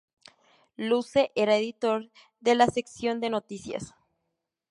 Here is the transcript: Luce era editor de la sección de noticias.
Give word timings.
Luce 0.77 1.31
era 1.35 1.57
editor 1.57 2.09
de 2.39 2.55
la 2.55 2.65
sección 2.65 3.19
de 3.19 3.29
noticias. 3.29 3.93